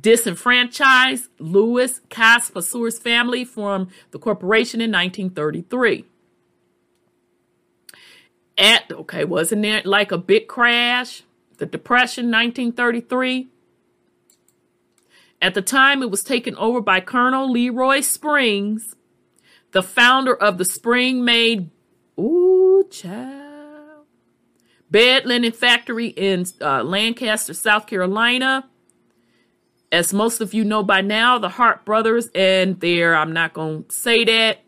disenfranchised 0.00 1.28
Louis 1.38 2.00
Cass 2.08 2.50
family 2.98 3.44
from 3.44 3.88
the 4.10 4.18
corporation 4.18 4.80
in 4.80 4.90
1933. 4.90 6.04
At 8.58 8.92
okay, 8.92 9.24
wasn't 9.24 9.62
there 9.62 9.82
like 9.84 10.12
a 10.12 10.18
big 10.18 10.48
crash? 10.48 11.22
The 11.58 11.66
Depression 11.66 12.26
1933. 12.26 13.48
At 15.40 15.54
the 15.54 15.62
time, 15.62 16.02
it 16.02 16.10
was 16.10 16.22
taken 16.22 16.56
over 16.56 16.80
by 16.80 17.00
Colonel 17.00 17.50
Leroy 17.50 18.00
Springs, 18.00 18.94
the 19.72 19.82
founder 19.82 20.34
of 20.34 20.58
the 20.58 20.64
Springmaid 20.64 21.68
Ooh 22.18 22.86
Child 22.90 24.06
Bed 24.90 25.26
Linen 25.26 25.52
Factory 25.52 26.08
in 26.08 26.44
uh, 26.60 26.82
Lancaster, 26.82 27.54
South 27.54 27.86
Carolina 27.86 28.68
as 29.92 30.14
most 30.14 30.40
of 30.40 30.54
you 30.54 30.64
know 30.64 30.82
by 30.82 31.02
now, 31.02 31.38
the 31.38 31.50
Hart 31.50 31.84
brothers 31.84 32.30
and 32.34 32.80
their, 32.80 33.14
I'm 33.14 33.34
not 33.34 33.52
going 33.52 33.84
to 33.84 33.94
say 33.94 34.24
that, 34.24 34.60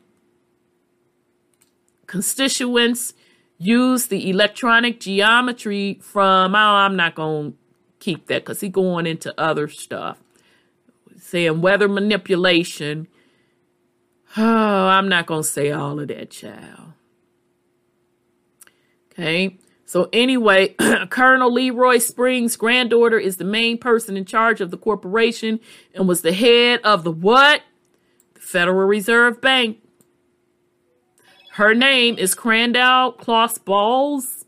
constituents 2.07 3.15
use 3.57 4.09
the 4.09 4.29
electronic 4.29 5.01
geometry 5.01 5.99
from, 6.03 6.55
oh, 6.55 6.59
I'm 6.59 6.95
not 6.95 7.15
going 7.15 7.53
to 7.53 7.59
keep 8.01 8.27
that 8.27 8.43
because 8.43 8.61
he 8.61 8.69
going 8.69 9.07
into 9.07 9.35
other 9.41 9.67
stuff. 9.67 10.19
Saying 11.19 11.63
weather 11.63 11.89
manipulation. 11.89 13.09
Oh, 14.37 14.87
I'm 14.89 15.09
not 15.09 15.27
going 15.27 15.43
to 15.43 15.49
say 15.49 15.71
all 15.71 16.01
of 16.01 16.09
that, 16.09 16.31
child. 16.31 16.93
Okay. 19.13 19.59
So, 19.87 20.09
anyway, 20.13 20.75
Colonel 21.11 21.53
Leroy 21.53 21.99
Springs' 21.99 22.57
granddaughter 22.57 23.19
is 23.19 23.37
the 23.37 23.45
main 23.45 23.79
person 23.79 24.17
in 24.17 24.25
charge 24.25 24.61
of 24.61 24.71
the 24.71 24.77
corporation 24.77 25.61
and 25.95 26.09
was 26.09 26.23
the 26.23 26.33
head 26.33 26.81
of 26.83 27.05
the 27.05 27.13
what? 27.13 27.63
The 28.35 28.41
Federal 28.41 28.89
Reserve 28.89 29.41
Bank. 29.41 29.79
Her 31.53 31.75
name 31.75 32.19
is 32.19 32.35
Crandall 32.35 33.13
Close 33.13 33.59
Bowles. 33.59 34.45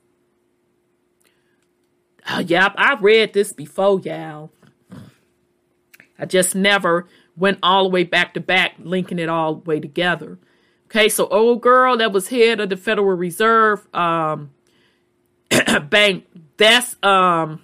Oh, 2.29 2.38
uh, 2.38 2.40
yep, 2.40 2.75
I 2.77 2.94
read 2.94 3.33
this 3.33 3.53
before, 3.53 4.01
y'all. 4.01 4.51
I 6.18 6.25
just 6.25 6.57
never 6.57 7.07
went 7.37 7.59
all 7.62 7.85
the 7.85 7.90
way 7.90 8.05
back 8.05 8.35
to 8.35 8.40
back, 8.40 8.75
linking 8.79 9.18
it 9.18 9.29
all 9.29 9.57
the 9.57 9.68
way 9.68 9.81
together. 9.81 10.38
Okay, 10.87 11.09
so 11.09 11.27
old 11.29 11.62
girl 11.62 11.96
that 11.96 12.12
was 12.12 12.29
head 12.29 12.61
of 12.61 12.68
the 12.68 12.77
Federal 12.77 13.16
Reserve, 13.16 13.87
um, 13.94 14.51
bank. 15.88 16.27
That's 16.57 16.96
um 17.03 17.62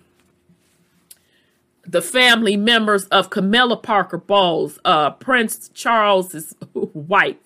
the 1.85 2.03
family 2.03 2.57
members 2.57 3.05
of 3.07 3.31
Camilla 3.31 3.77
Parker 3.77 4.19
Bowles, 4.19 4.79
uh, 4.85 5.11
Prince 5.11 5.69
Charles's 5.75 6.55
wife. 6.75 7.37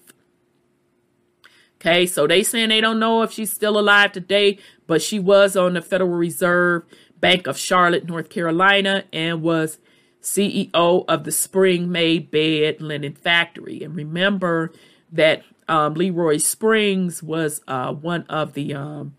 Okay, 1.81 2.07
so 2.07 2.27
they 2.27 2.43
saying 2.43 2.71
they 2.71 2.81
don't 2.81 2.99
know 2.99 3.23
if 3.23 3.33
she's 3.33 3.51
still 3.53 3.79
alive 3.79 4.13
today, 4.13 4.59
but 4.87 5.03
she 5.03 5.19
was 5.19 5.57
on 5.57 5.75
the 5.75 5.83
Federal 5.83 6.11
Reserve 6.11 6.85
Bank 7.21 7.47
of 7.47 7.59
Charlotte, 7.59 8.07
North 8.07 8.29
Carolina, 8.29 9.05
and 9.13 9.43
was 9.43 9.79
CEO 10.27 11.05
of 11.09 11.25
the 11.25 11.31
Springmaid 11.31 12.31
Bed 12.31 12.81
Linen 12.81 13.15
Factory. 13.15 13.83
And 13.83 13.95
remember 13.95 14.73
that 15.13 15.45
um, 15.69 15.95
Leroy 15.95 16.39
Springs 16.39 17.23
was 17.23 17.63
uh, 17.69 17.93
one 17.93 18.23
of 18.23 18.55
the 18.55 18.75
um, 18.75 19.15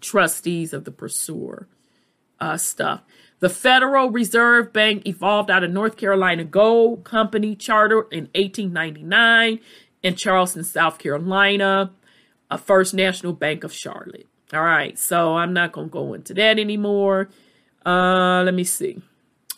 trustees 0.00 0.72
of 0.72 0.84
the 0.84 0.92
Pursuer 0.92 1.66
uh, 2.40 2.56
stuff. 2.56 3.02
The 3.40 3.48
Federal 3.48 4.10
Reserve 4.10 4.72
Bank 4.72 5.06
evolved 5.06 5.50
out 5.50 5.64
of 5.64 5.70
North 5.70 5.96
Carolina 5.96 6.44
Gold 6.44 7.04
Company 7.04 7.56
charter 7.56 8.02
in 8.12 8.28
1899 8.34 9.60
in 10.02 10.14
Charleston, 10.14 10.64
South 10.64 10.98
Carolina, 10.98 11.90
a 12.50 12.58
First 12.58 12.94
National 12.94 13.32
Bank 13.32 13.64
of 13.64 13.72
Charlotte. 13.72 14.26
All 14.52 14.62
right, 14.62 14.98
so 14.98 15.36
I'm 15.36 15.52
not 15.52 15.72
going 15.72 15.88
to 15.88 15.92
go 15.92 16.14
into 16.14 16.34
that 16.34 16.58
anymore. 16.58 17.28
Uh, 17.84 18.42
let 18.44 18.54
me 18.54 18.64
see. 18.64 19.02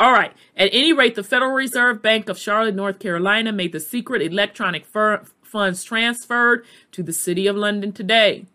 All 0.00 0.12
right. 0.12 0.32
At 0.56 0.70
any 0.72 0.94
rate, 0.94 1.14
the 1.14 1.22
Federal 1.22 1.52
Reserve 1.52 2.00
Bank 2.00 2.30
of 2.30 2.38
Charlotte, 2.38 2.74
North 2.74 2.98
Carolina, 2.98 3.52
made 3.52 3.72
the 3.72 3.80
secret 3.80 4.22
electronic 4.22 4.86
fir- 4.86 5.24
funds 5.42 5.84
transferred 5.84 6.64
to 6.92 7.02
the 7.02 7.12
City 7.12 7.46
of 7.46 7.54
London 7.54 7.92
today. 7.92 8.46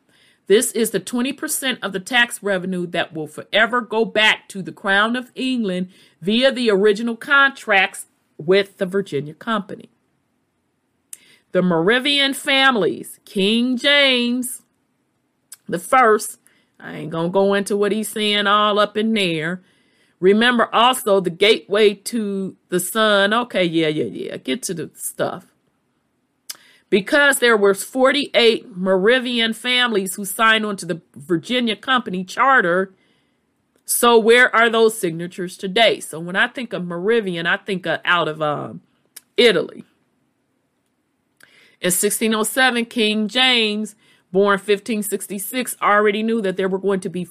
This 0.48 0.72
is 0.72 0.90
the 0.90 1.00
20% 1.00 1.78
of 1.84 1.94
the 1.94 2.00
tax 2.00 2.42
revenue 2.42 2.88
that 2.88 3.14
will 3.14 3.28
forever 3.28 3.80
go 3.80 4.06
back 4.06 4.50
to 4.50 4.64
the 4.64 4.72
Crown 4.72 5.16
of 5.16 5.32
England 5.36 5.90
via 6.20 6.52
the 6.52 6.72
original 6.72 7.16
contracts 7.16 8.08
with 8.38 8.80
the 8.80 8.88
Virginia 8.88 9.36
Company. 9.36 9.92
The 11.52 11.62
Merovingian 11.62 12.34
families, 12.34 13.20
King 13.24 13.78
James 13.78 14.64
the 15.68 15.80
first, 15.80 16.40
I 16.80 16.96
ain't 16.96 17.12
gonna 17.12 17.30
go 17.30 17.54
into 17.54 17.76
what 17.76 17.92
he's 17.92 18.10
saying 18.10 18.48
all 18.48 18.78
up 18.80 18.98
in 18.98 19.14
there. 19.14 19.62
Remember 20.20 20.74
also 20.74 21.20
the 21.20 21.30
gateway 21.30 21.94
to 21.94 22.56
the 22.70 22.80
sun. 22.80 23.34
Okay, 23.34 23.64
yeah, 23.64 23.88
yeah, 23.88 24.06
yeah. 24.06 24.38
Get 24.38 24.64
to 24.64 24.74
the 24.74 24.92
stuff. 24.96 25.48
Because 26.90 27.40
there 27.40 27.58
were 27.58 27.74
48 27.74 28.78
Merovingian 28.78 29.54
families 29.54 30.16
who 30.16 30.24
signed 30.24 30.66
on 30.66 30.78
to 30.78 30.86
the 30.86 31.02
Virginia 31.16 31.76
Company 31.76 32.24
charter, 32.24 32.94
so 33.86 34.18
where 34.18 34.54
are 34.56 34.70
those 34.70 34.98
signatures 34.98 35.58
today? 35.58 36.00
So 36.00 36.20
when 36.20 36.36
I 36.36 36.48
think 36.48 36.74
of 36.74 36.86
Merovingian, 36.86 37.46
I 37.46 37.58
think 37.58 37.86
of 37.86 38.00
out 38.04 38.28
of 38.28 38.42
um, 38.42 38.82
Italy. 39.38 39.84
In 41.82 41.92
1607, 41.92 42.86
King 42.86 43.28
James, 43.28 43.96
born 44.32 44.54
1566, 44.54 45.78
already 45.82 46.24
knew 46.24 46.42
that 46.42 46.58
there 46.58 46.70
were 46.70 46.80
going 46.80 47.00
to 47.02 47.10
be 47.10 47.28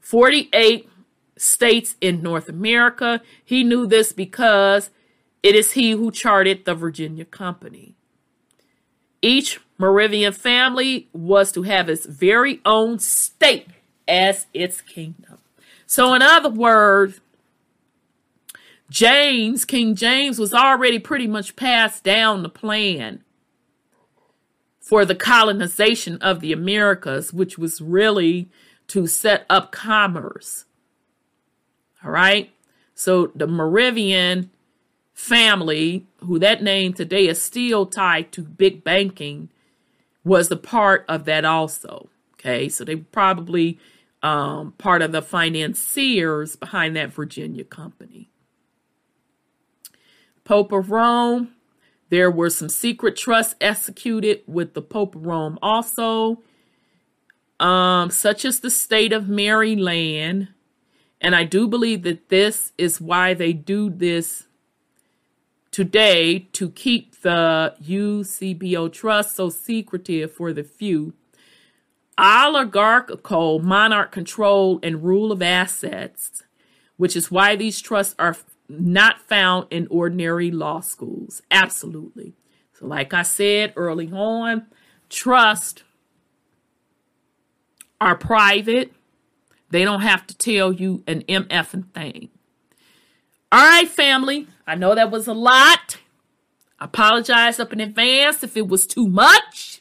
48 0.00 0.88
states 1.36 1.96
in 2.00 2.22
North 2.22 2.48
America. 2.48 3.22
He 3.44 3.64
knew 3.64 3.86
this 3.86 4.12
because 4.12 4.90
it 5.42 5.54
is 5.54 5.72
he 5.72 5.92
who 5.92 6.10
charted 6.10 6.64
the 6.64 6.74
Virginia 6.74 7.24
Company. 7.24 7.94
Each 9.20 9.60
Merovingian 9.78 10.32
family 10.32 11.08
was 11.12 11.52
to 11.52 11.62
have 11.62 11.88
its 11.88 12.06
very 12.06 12.60
own 12.64 12.98
state 12.98 13.68
as 14.06 14.46
its 14.52 14.80
kingdom. 14.80 15.38
So, 15.86 16.14
in 16.14 16.22
other 16.22 16.48
words, 16.48 17.20
James, 18.90 19.64
King 19.64 19.94
James, 19.94 20.38
was 20.38 20.52
already 20.52 20.98
pretty 20.98 21.26
much 21.26 21.56
passed 21.56 22.04
down 22.04 22.42
the 22.42 22.48
plan 22.48 23.24
for 24.80 25.04
the 25.04 25.14
colonization 25.14 26.18
of 26.18 26.40
the 26.40 26.52
Americas, 26.52 27.32
which 27.32 27.56
was 27.56 27.80
really 27.80 28.50
to 28.88 29.06
set 29.06 29.46
up 29.48 29.72
commerce. 29.72 30.66
All 32.04 32.10
right. 32.10 32.52
So 32.94 33.32
the 33.34 33.46
Merovingian 33.46 34.50
family, 35.14 36.06
who 36.18 36.38
that 36.38 36.62
name 36.62 36.92
today 36.92 37.28
is 37.28 37.40
still 37.40 37.86
tied 37.86 38.32
to 38.32 38.42
big 38.42 38.84
banking, 38.84 39.50
was 40.24 40.50
a 40.50 40.56
part 40.56 41.04
of 41.08 41.24
that 41.24 41.44
also. 41.44 42.08
Okay. 42.34 42.68
So 42.68 42.84
they 42.84 42.96
probably 42.96 43.78
um, 44.22 44.72
part 44.78 45.02
of 45.02 45.12
the 45.12 45.22
financiers 45.22 46.56
behind 46.56 46.96
that 46.96 47.12
Virginia 47.12 47.64
company. 47.64 48.30
Pope 50.44 50.72
of 50.72 50.90
Rome, 50.90 51.52
there 52.08 52.30
were 52.30 52.50
some 52.50 52.68
secret 52.68 53.16
trusts 53.16 53.54
executed 53.60 54.42
with 54.46 54.74
the 54.74 54.82
Pope 54.82 55.14
of 55.14 55.26
Rome 55.26 55.58
also, 55.62 56.42
um, 57.60 58.10
such 58.10 58.44
as 58.44 58.60
the 58.60 58.70
state 58.70 59.12
of 59.12 59.28
Maryland. 59.28 60.48
And 61.22 61.36
I 61.36 61.44
do 61.44 61.68
believe 61.68 62.02
that 62.02 62.28
this 62.30 62.72
is 62.76 63.00
why 63.00 63.32
they 63.32 63.52
do 63.52 63.88
this 63.88 64.48
today 65.70 66.40
to 66.52 66.68
keep 66.68 67.22
the 67.22 67.74
UCBO 67.80 68.92
trust 68.92 69.36
so 69.36 69.48
secretive 69.48 70.32
for 70.32 70.52
the 70.52 70.64
few. 70.64 71.14
Oligarchical 72.18 73.60
monarch 73.60 74.10
control 74.10 74.80
and 74.82 75.04
rule 75.04 75.30
of 75.30 75.40
assets, 75.40 76.42
which 76.96 77.16
is 77.16 77.30
why 77.30 77.54
these 77.54 77.80
trusts 77.80 78.16
are 78.18 78.36
not 78.68 79.20
found 79.20 79.68
in 79.70 79.86
ordinary 79.90 80.50
law 80.50 80.80
schools. 80.80 81.40
Absolutely. 81.52 82.34
So, 82.74 82.86
like 82.86 83.14
I 83.14 83.22
said 83.22 83.72
early 83.76 84.10
on, 84.12 84.66
trust 85.08 85.84
are 88.00 88.16
private 88.16 88.92
they 89.72 89.84
don't 89.84 90.02
have 90.02 90.26
to 90.26 90.36
tell 90.36 90.70
you 90.70 91.02
an 91.06 91.22
MF 91.22 91.92
thing. 91.94 92.28
All 93.50 93.58
right, 93.58 93.88
family. 93.88 94.46
I 94.66 94.74
know 94.74 94.94
that 94.94 95.10
was 95.10 95.26
a 95.26 95.32
lot. 95.32 95.96
I 96.78 96.84
apologize 96.84 97.58
up 97.58 97.72
in 97.72 97.80
advance 97.80 98.42
if 98.42 98.54
it 98.56 98.68
was 98.68 98.86
too 98.86 99.08
much, 99.08 99.80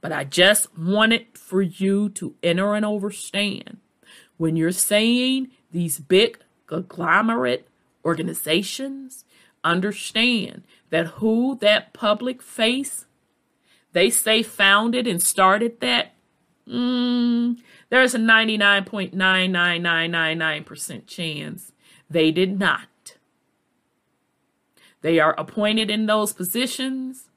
but 0.00 0.10
I 0.10 0.24
just 0.24 0.76
wanted 0.76 1.26
for 1.34 1.60
you 1.60 2.08
to 2.10 2.34
enter 2.42 2.74
and 2.74 2.84
understand 2.84 3.76
when 4.38 4.56
you're 4.56 4.72
saying 4.72 5.50
these 5.70 5.98
big 5.98 6.38
conglomerate 6.66 7.68
organizations, 8.06 9.26
understand 9.62 10.62
that 10.88 11.06
who 11.18 11.58
that 11.60 11.92
public 11.92 12.40
face 12.40 13.04
they 13.92 14.10
say 14.10 14.42
founded 14.42 15.06
and 15.06 15.22
started 15.22 15.80
that, 15.80 16.13
mm, 16.68 17.56
there's 17.90 18.14
a 18.14 18.18
99.99999% 18.18 21.06
chance 21.06 21.72
they 22.08 22.30
did 22.30 22.58
not. 22.58 22.88
They 25.00 25.18
are 25.18 25.34
appointed 25.38 25.90
in 25.90 26.06
those 26.06 26.32
positions. 26.32 27.28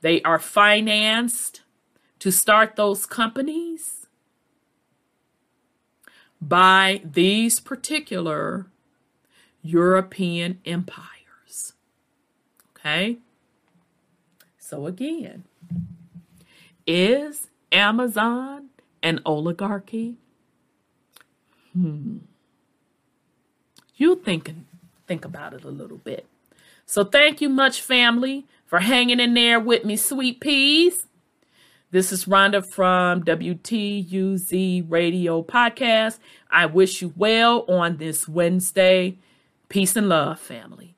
They 0.00 0.22
are 0.22 0.38
financed 0.38 1.62
to 2.18 2.32
start 2.32 2.76
those 2.76 3.04
companies 3.04 4.06
by 6.40 7.02
these 7.04 7.60
particular 7.60 8.66
European 9.62 10.60
empires. 10.64 11.74
Okay? 12.70 13.18
So, 14.58 14.86
again, 14.86 15.44
is 16.86 17.48
Amazon 17.72 18.68
and 19.02 19.20
oligarchy? 19.24 20.16
Hmm. 21.72 22.18
You 23.96 24.16
think 24.16 24.54
think 25.06 25.24
about 25.24 25.54
it 25.54 25.64
a 25.64 25.70
little 25.70 25.98
bit. 25.98 26.26
So 26.86 27.04
thank 27.04 27.40
you 27.40 27.48
much, 27.48 27.80
family, 27.80 28.46
for 28.64 28.80
hanging 28.80 29.20
in 29.20 29.34
there 29.34 29.58
with 29.58 29.84
me, 29.84 29.96
sweet 29.96 30.40
peas. 30.40 31.06
This 31.90 32.12
is 32.12 32.26
Rhonda 32.26 32.64
from 32.64 33.24
WTUZ 33.24 34.84
Radio 34.90 35.42
Podcast. 35.42 36.18
I 36.50 36.66
wish 36.66 37.00
you 37.00 37.14
well 37.16 37.64
on 37.68 37.96
this 37.96 38.28
Wednesday. 38.28 39.18
Peace 39.68 39.96
and 39.96 40.08
love, 40.08 40.38
family. 40.38 40.94